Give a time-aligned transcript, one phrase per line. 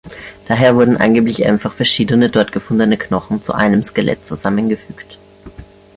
[0.47, 5.19] Daher wurden angeblich einfach verschiedene dort gefundene Knochen zu einem Skelett zusammengefügt.